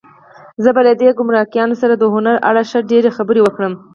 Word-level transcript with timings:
زه 0.63 0.69
به 0.75 0.81
له 0.87 0.93
دې 1.01 1.09
ګمرکیانو 1.19 1.75
سره 1.81 1.93
د 1.97 2.03
هنر 2.13 2.35
په 2.39 2.45
اړه 2.49 2.61
ښې 2.69 2.79
ډېرې 2.91 3.09
خبرې 3.17 3.41
وکړم. 3.43 3.73